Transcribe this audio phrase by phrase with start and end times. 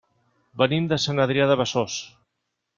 [0.61, 2.01] Venim de Sant Adrià de Besòs.